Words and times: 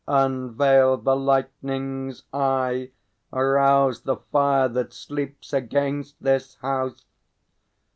Unveil 0.07 0.97
the 0.97 1.15
Lightning's 1.15 2.23
eye; 2.33 2.89
arouse 3.31 4.01
The 4.01 4.15
fire 4.17 4.67
that 4.67 4.93
sleeps, 4.93 5.53
against 5.53 6.15
this 6.23 6.55
house! 6.55 7.05